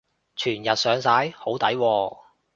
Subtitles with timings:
[0.35, 1.29] 全日上晒？
[1.37, 2.17] 好抵喎